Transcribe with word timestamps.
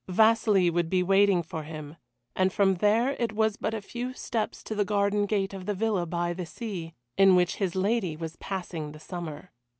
Vasili 0.09 0.71
would 0.71 0.89
be 0.89 1.03
waiting 1.03 1.43
for 1.43 1.61
him, 1.61 1.95
and 2.35 2.51
from 2.51 2.77
there 2.77 3.11
it 3.19 3.33
was 3.33 3.55
but 3.55 3.75
a 3.75 3.83
few 3.83 4.13
steps 4.15 4.63
to 4.63 4.73
the 4.73 4.83
garden 4.83 5.27
gate 5.27 5.53
of 5.53 5.67
the 5.67 5.75
villa 5.75 6.07
by 6.07 6.33
the 6.33 6.47
sea, 6.47 6.95
in 7.19 7.35
which 7.35 7.57
his 7.57 7.75
lady 7.75 8.15
was 8.17 8.35
passing 8.37 8.93
the 8.93 8.99
summer. 8.99 9.51